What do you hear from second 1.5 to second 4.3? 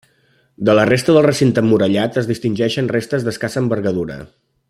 emmurallat es distingeixen restes d'escassa envergadura.